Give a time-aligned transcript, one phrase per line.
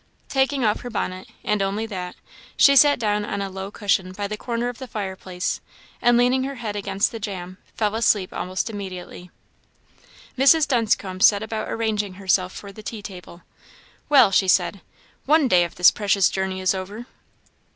[0.29, 2.15] Taking off her bonnet, and only that,
[2.57, 5.61] she sat down on a low cushion by the corner of the fire place,
[6.01, 9.29] and leaning her head against the jamb, fell asleep almost immediately.
[10.35, 10.67] Mrs.
[10.67, 13.43] Dunscombe set about arranging herself for the tea table.
[14.09, 14.81] "Well!" she said
[15.27, 17.05] "one day of this precious journey is over!"